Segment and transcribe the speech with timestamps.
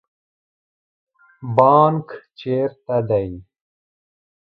[1.55, 2.07] بانک
[2.37, 3.29] چیرته دی؟